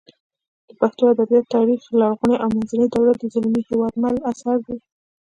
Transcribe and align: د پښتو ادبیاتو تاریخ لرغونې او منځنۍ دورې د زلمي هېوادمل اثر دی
د 0.67 0.69
پښتو 0.79 1.03
ادبیاتو 1.11 1.53
تاریخ 1.55 1.81
لرغونې 1.99 2.35
او 2.43 2.49
منځنۍ 2.55 2.87
دورې 2.91 3.13
د 3.17 3.23
زلمي 3.33 3.61
هېوادمل 3.69 4.15
اثر 4.31 4.55
دی 4.65 4.77